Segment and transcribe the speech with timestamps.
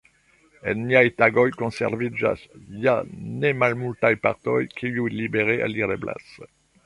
[0.71, 2.45] En niaj tagoj konserviĝas
[2.87, 2.95] ja
[3.43, 6.35] ne malmultaj partoj kiuj libere alireblas.